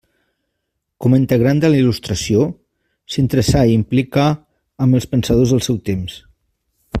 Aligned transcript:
Com 1.05 1.15
a 1.17 1.19
integrant 1.23 1.59
de 1.63 1.69
la 1.73 1.77
Il·lustració, 1.81 2.45
s'interessà 3.17 3.61
i 3.67 3.75
implica 3.81 4.25
amb 4.87 5.01
els 5.01 5.09
pensadors 5.13 5.55
del 5.57 5.63
seu 5.69 5.79
temps. 5.93 6.19